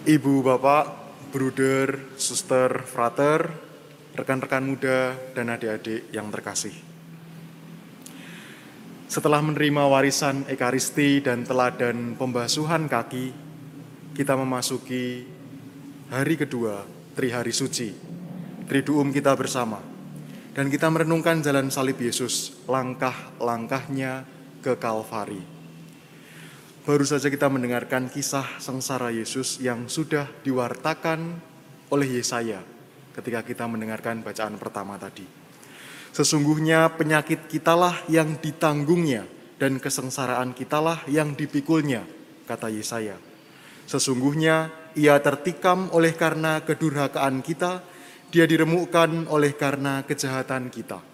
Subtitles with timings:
[0.00, 0.84] Ibu, Bapak,
[1.28, 3.52] bruder, suster, frater,
[4.16, 6.72] rekan-rekan muda, dan adik-adik yang terkasih.
[9.12, 13.28] Setelah menerima warisan Ekaristi dan teladan pembasuhan kaki,
[14.16, 15.28] kita memasuki
[16.08, 16.80] hari kedua
[17.12, 17.92] Trihari Suci,
[18.72, 19.84] Triduum kita bersama.
[20.56, 24.24] Dan kita merenungkan jalan salib Yesus, langkah-langkahnya
[24.64, 25.59] ke Kalvari.
[26.80, 31.36] Baru saja kita mendengarkan kisah sengsara Yesus yang sudah diwartakan
[31.92, 32.64] oleh Yesaya
[33.12, 35.28] ketika kita mendengarkan bacaan pertama tadi.
[36.08, 39.28] Sesungguhnya penyakit kitalah yang ditanggungnya
[39.60, 42.08] dan kesengsaraan kitalah yang dipikulnya,
[42.48, 43.20] kata Yesaya.
[43.84, 47.84] Sesungguhnya ia tertikam oleh karena kedurhakaan kita,
[48.32, 51.04] dia diremukkan oleh karena kejahatan kita.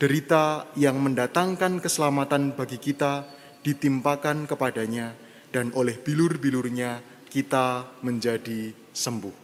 [0.00, 5.14] Derita yang mendatangkan keselamatan bagi kita ditimpakan kepadanya,
[5.54, 9.36] dan oleh bilur-bilurnya kita menjadi sembuh.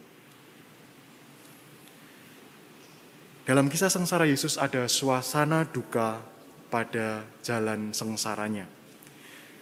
[3.45, 6.25] Dalam kisah sengsara Yesus ada suasana duka
[6.73, 8.65] pada jalan sengsaranya.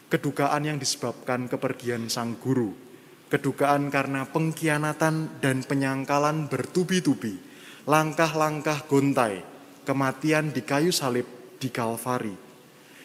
[0.06, 2.92] Kedukaan yang disebabkan kepergian sang guru
[3.32, 7.40] kedukaan karena pengkhianatan dan penyangkalan bertubi-tubi,
[7.88, 9.40] langkah-langkah gontai,
[9.88, 11.24] kematian di kayu salib
[11.56, 12.36] di Kalvari,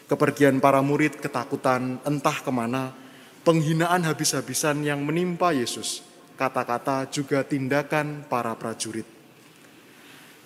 [0.08, 2.96] kepergian para murid ketakutan entah ke mana,
[3.44, 6.02] penghinaan habis-habisan yang menimpa Yesus,
[6.40, 9.06] kata-kata juga tindakan para prajurit.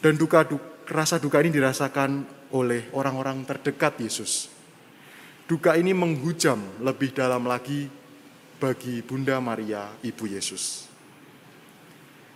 [0.03, 4.51] Dan duka, duka rasa duka ini dirasakan oleh orang-orang terdekat Yesus.
[5.47, 7.87] Duka ini menghujam lebih dalam lagi
[8.59, 10.87] bagi Bunda Maria, Ibu Yesus.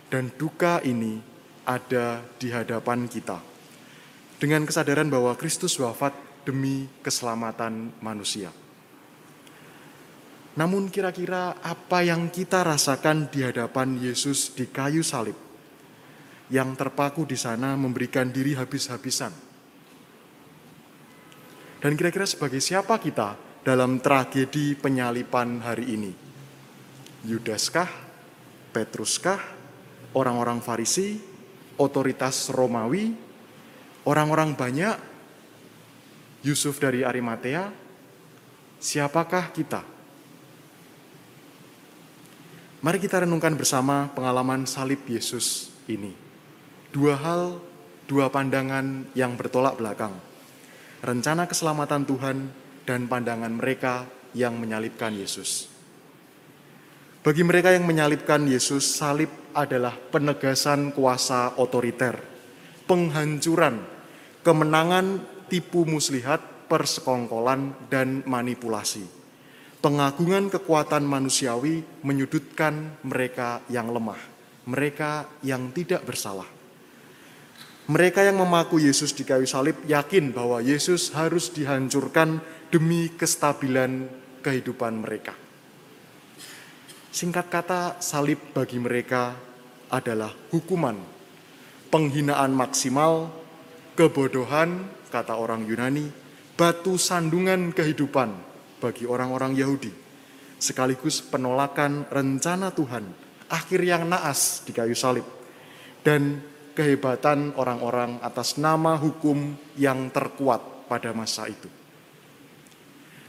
[0.07, 1.19] Dan duka ini
[1.67, 3.39] ada di hadapan kita.
[4.37, 6.13] Dengan kesadaran bahwa Kristus wafat
[6.47, 8.47] demi keselamatan manusia.
[10.55, 15.35] Namun kira-kira apa yang kita rasakan di hadapan Yesus di kayu salib?
[16.47, 19.35] Yang terpaku di sana memberikan diri habis-habisan.
[21.77, 26.11] Dan kira-kira sebagai siapa kita dalam tragedi penyalipan hari ini?
[27.27, 27.91] Yudaskah?
[28.71, 29.37] Petruskah?
[30.15, 31.19] Orang-orang Farisi?
[31.77, 33.13] Otoritas Romawi?
[34.09, 35.16] Orang-orang banyak?
[36.47, 37.67] Yusuf dari Arimatea?
[38.79, 39.83] Siapakah kita?
[42.79, 46.15] Mari kita renungkan bersama pengalaman salib Yesus ini.
[46.87, 47.59] Dua hal,
[48.07, 50.15] dua pandangan yang bertolak belakang.
[51.03, 52.37] Rencana keselamatan Tuhan
[52.87, 55.67] dan pandangan mereka yang menyalibkan Yesus.
[57.27, 62.15] Bagi mereka yang menyalibkan Yesus, salib adalah penegasan kuasa otoriter,
[62.87, 63.83] penghancuran,
[64.47, 69.03] kemenangan tipu muslihat, persekongkolan, dan manipulasi.
[69.77, 74.19] Pengagungan kekuatan manusiawi menyudutkan mereka yang lemah,
[74.67, 76.49] mereka yang tidak bersalah.
[77.87, 84.11] Mereka yang memaku Yesus di kayu salib yakin bahwa Yesus harus dihancurkan demi kestabilan
[84.43, 85.31] kehidupan mereka.
[87.07, 89.39] Singkat kata, salib bagi mereka
[89.87, 90.99] adalah hukuman,
[91.87, 93.31] penghinaan maksimal,
[93.95, 96.07] kebodohan, kata orang Yunani,
[96.57, 98.33] batu sandungan kehidupan
[98.81, 99.93] bagi orang-orang Yahudi,
[100.57, 103.05] sekaligus penolakan rencana Tuhan,
[103.49, 105.25] akhir yang naas di kayu salib,
[106.01, 106.41] dan
[106.77, 111.69] kehebatan orang-orang atas nama hukum yang terkuat pada masa itu.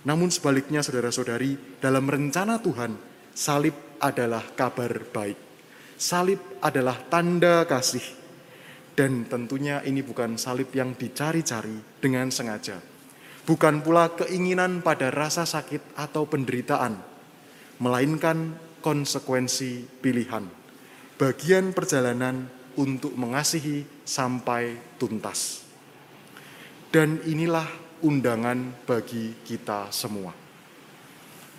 [0.05, 2.97] Namun sebaliknya saudara-saudari, dalam rencana Tuhan,
[3.33, 5.39] salib adalah kabar baik.
[5.99, 8.18] Salib adalah tanda kasih.
[8.99, 12.83] Dan tentunya ini bukan salib yang dicari-cari dengan sengaja.
[13.47, 16.99] Bukan pula keinginan pada rasa sakit atau penderitaan,
[17.79, 20.43] melainkan konsekuensi pilihan.
[21.15, 25.63] Bagian perjalanan untuk mengasihi sampai tuntas.
[26.91, 27.71] Dan inilah
[28.03, 30.35] undangan bagi kita semua.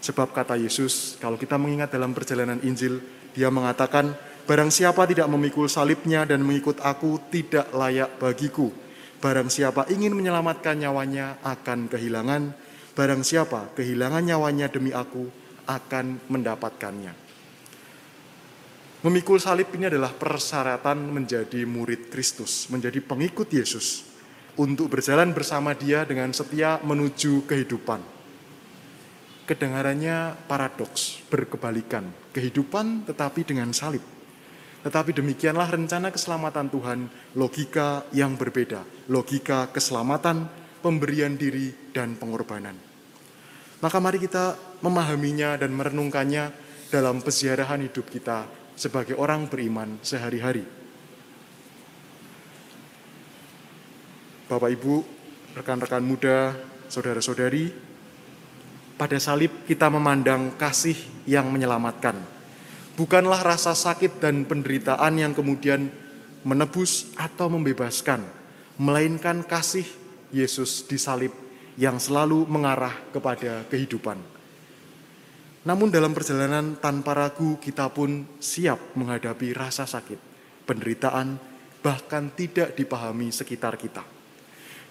[0.03, 2.99] Sebab kata Yesus, kalau kita mengingat dalam perjalanan Injil,
[3.31, 4.11] dia mengatakan,
[4.49, 8.73] Barang siapa tidak memikul salibnya dan mengikut aku tidak layak bagiku.
[9.21, 12.57] Barang siapa ingin menyelamatkan nyawanya akan kehilangan.
[12.97, 15.29] Barang siapa kehilangan nyawanya demi aku
[15.69, 17.13] akan mendapatkannya.
[19.05, 24.01] Memikul salib ini adalah persyaratan menjadi murid Kristus, menjadi pengikut Yesus
[24.57, 28.01] untuk berjalan bersama dia dengan setia menuju kehidupan.
[29.45, 32.09] Kedengarannya paradoks, berkebalikan.
[32.33, 34.18] Kehidupan tetapi dengan salib.
[34.79, 36.99] Tetapi demikianlah rencana keselamatan Tuhan,
[37.35, 39.11] logika yang berbeda.
[39.11, 40.47] Logika keselamatan,
[40.79, 42.79] pemberian diri, dan pengorbanan.
[43.79, 46.51] Maka mari kita memahaminya dan merenungkannya
[46.87, 48.47] dalam peziarahan hidup kita
[48.79, 50.63] sebagai orang beriman sehari-hari.
[54.49, 54.95] Bapak Ibu,
[55.59, 56.55] rekan-rekan muda,
[56.89, 57.69] saudara-saudari,
[58.97, 60.97] pada salib kita memandang kasih
[61.29, 62.38] yang menyelamatkan.
[62.99, 65.87] Bukanlah rasa sakit dan penderitaan yang kemudian
[66.43, 68.19] menebus atau membebaskan,
[68.75, 69.87] melainkan kasih
[70.35, 71.31] Yesus di salib
[71.79, 74.19] yang selalu mengarah kepada kehidupan.
[75.63, 80.19] Namun dalam perjalanan tanpa ragu kita pun siap menghadapi rasa sakit,
[80.67, 81.39] penderitaan,
[81.79, 84.03] bahkan tidak dipahami sekitar kita.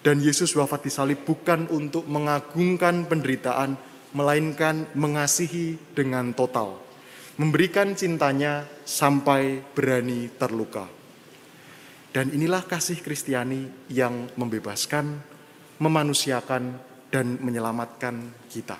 [0.01, 3.77] Dan Yesus wafat di salib bukan untuk mengagungkan penderitaan,
[4.17, 6.88] melainkan mengasihi dengan total,
[7.39, 10.83] memberikan cintanya sampai berani terluka.
[12.11, 15.15] Dan inilah kasih Kristiani yang membebaskan,
[15.79, 16.63] memanusiakan,
[17.09, 18.77] dan menyelamatkan kita.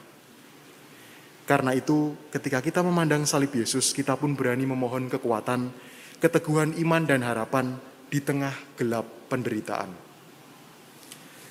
[1.47, 5.73] Karena itu, ketika kita memandang salib Yesus, kita pun berani memohon kekuatan,
[6.21, 7.73] keteguhan iman dan harapan
[8.11, 9.89] di tengah gelap penderitaan.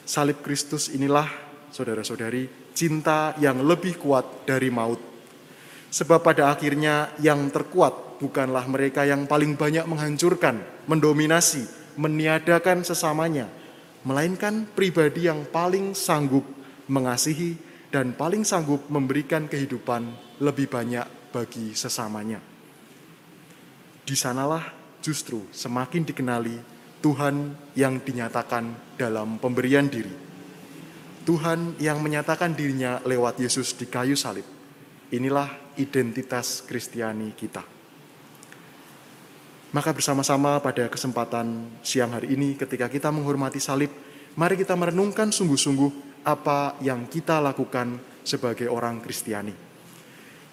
[0.06, 1.26] Salib Kristus inilah,
[1.74, 5.17] saudara-saudari, cinta yang lebih kuat dari maut.
[5.88, 11.64] Sebab pada akhirnya yang terkuat bukanlah mereka yang paling banyak menghancurkan, mendominasi,
[11.96, 13.48] meniadakan sesamanya,
[14.04, 16.44] melainkan pribadi yang paling sanggup
[16.88, 17.56] mengasihi
[17.88, 20.12] dan paling sanggup memberikan kehidupan
[20.44, 22.40] lebih banyak bagi sesamanya.
[24.04, 26.56] Di sanalah justru semakin dikenali
[27.00, 30.28] Tuhan yang dinyatakan dalam pemberian diri
[31.28, 34.48] Tuhan yang menyatakan dirinya lewat Yesus di kayu salib.
[35.12, 37.64] Inilah identitas Kristiani kita.
[39.68, 43.92] Maka bersama-sama pada kesempatan siang hari ini ketika kita menghormati salib,
[44.32, 49.52] mari kita merenungkan sungguh-sungguh apa yang kita lakukan sebagai orang Kristiani.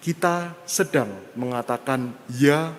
[0.00, 2.76] Kita sedang mengatakan ya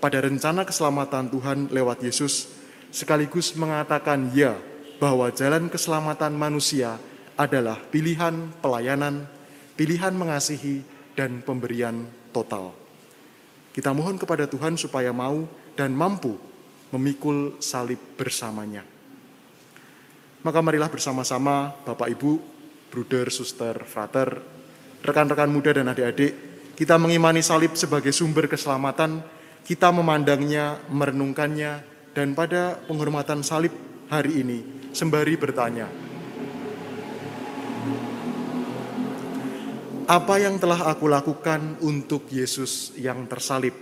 [0.00, 2.48] pada rencana keselamatan Tuhan lewat Yesus,
[2.88, 4.56] sekaligus mengatakan ya
[4.96, 6.96] bahwa jalan keselamatan manusia
[7.36, 9.28] adalah pilihan pelayanan,
[9.76, 10.80] pilihan mengasihi,
[11.14, 12.74] dan pemberian total.
[13.74, 16.38] Kita mohon kepada Tuhan supaya mau dan mampu
[16.94, 18.86] memikul salib bersamanya.
[20.44, 22.32] Maka marilah bersama-sama Bapak Ibu,
[22.92, 24.38] Bruder, Suster, Frater,
[25.02, 26.32] rekan-rekan muda dan adik-adik,
[26.78, 29.24] kita mengimani salib sebagai sumber keselamatan,
[29.66, 31.72] kita memandangnya, merenungkannya,
[32.14, 33.74] dan pada penghormatan salib
[34.06, 35.90] hari ini, sembari bertanya,
[40.04, 43.72] Apa yang telah aku lakukan untuk Yesus yang tersalib?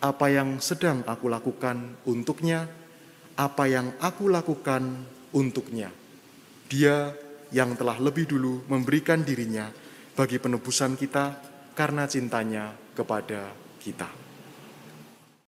[0.00, 2.64] Apa yang sedang aku lakukan untuknya?
[3.36, 5.04] Apa yang aku lakukan
[5.36, 5.92] untuknya?
[6.72, 7.12] Dia
[7.52, 9.68] yang telah lebih dulu memberikan dirinya
[10.16, 11.36] bagi penebusan kita
[11.76, 13.52] karena cintanya kepada
[13.84, 14.19] kita.